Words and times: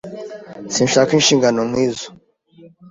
Sinshaka 0.73 1.11
inshingano 1.15 1.61
nk'izo. 1.69 2.07